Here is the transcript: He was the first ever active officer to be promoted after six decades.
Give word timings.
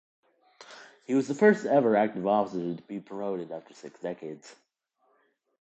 He 1.05 1.13
was 1.13 1.27
the 1.27 1.35
first 1.35 1.63
ever 1.63 1.95
active 1.95 2.25
officer 2.25 2.73
to 2.75 2.81
be 2.87 2.99
promoted 2.99 3.51
after 3.51 3.75
six 3.75 3.99
decades. 3.99 4.55